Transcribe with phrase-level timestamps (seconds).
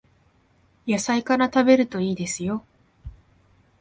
[0.87, 2.65] 野菜から食べるといいですよ